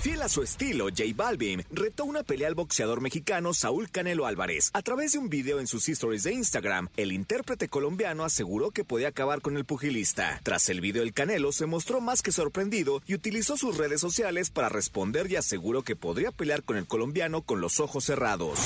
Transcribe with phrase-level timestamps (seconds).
[0.00, 4.70] Fiel a su estilo, J Balvin retó una pelea al boxeador mexicano Saúl Canelo Álvarez.
[4.72, 8.84] A través de un video en sus stories de Instagram, el intérprete colombiano aseguró que
[8.84, 10.40] podía acabar con el pugilista.
[10.42, 14.50] Tras el video, el Canelo se mostró más que sorprendido y utilizó sus redes sociales
[14.50, 18.58] para responder y aseguró que podría pelear con el colombiano con los ojos cerrados.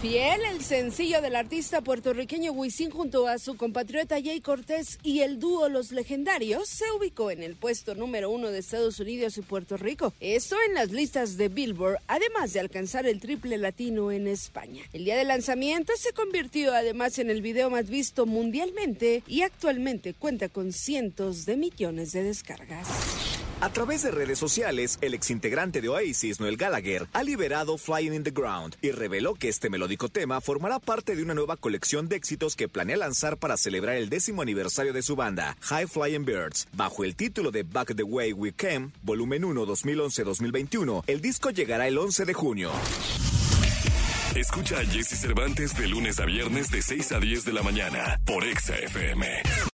[0.00, 5.38] Fiel, el sencillo del artista puertorriqueño Wisin junto a su compatriota Jay Cortés y el
[5.38, 9.76] dúo Los Legendarios se ubicó en el puesto número uno de Estados Unidos y Puerto
[9.76, 10.14] Rico.
[10.20, 14.84] Esto en las listas de Billboard, además de alcanzar el triple latino en España.
[14.94, 20.14] El día de lanzamiento se convirtió además en el video más visto mundialmente y actualmente
[20.14, 22.88] cuenta con cientos de millones de descargas.
[23.62, 28.22] A través de redes sociales, el exintegrante de Oasis, Noel Gallagher, ha liberado Flying in
[28.22, 32.16] the Ground y reveló que este melódico tema formará parte de una nueva colección de
[32.16, 36.68] éxitos que planea lanzar para celebrar el décimo aniversario de su banda, High Flying Birds.
[36.72, 41.86] Bajo el título de Back the Way We Came, volumen 1 2011-2021, el disco llegará
[41.86, 42.70] el 11 de junio.
[44.34, 48.18] Escucha a Jesse Cervantes de lunes a viernes de 6 a 10 de la mañana
[48.24, 49.70] por Exa FM.